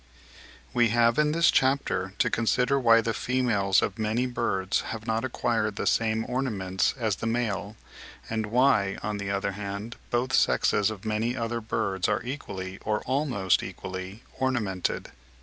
[0.73, 5.23] We have in this chapter to consider why the females of many birds have not
[5.23, 7.75] acquired the same ornaments as the male;
[8.27, 13.01] and why, on the other hand, both sexes of many other birds are equally, or
[13.01, 15.11] almost equally, ornamented?